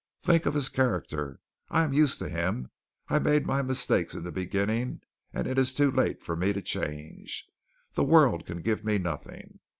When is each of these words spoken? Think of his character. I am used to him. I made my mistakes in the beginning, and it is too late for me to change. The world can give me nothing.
Think 0.19 0.47
of 0.47 0.55
his 0.55 0.67
character. 0.67 1.41
I 1.69 1.83
am 1.83 1.93
used 1.93 2.17
to 2.17 2.27
him. 2.27 2.71
I 3.07 3.19
made 3.19 3.45
my 3.45 3.61
mistakes 3.61 4.15
in 4.15 4.23
the 4.23 4.31
beginning, 4.31 5.01
and 5.31 5.45
it 5.45 5.59
is 5.59 5.75
too 5.75 5.91
late 5.91 6.23
for 6.23 6.35
me 6.35 6.53
to 6.53 6.61
change. 6.63 7.45
The 7.93 8.03
world 8.03 8.47
can 8.47 8.63
give 8.63 8.83
me 8.83 8.97
nothing. 8.97 9.59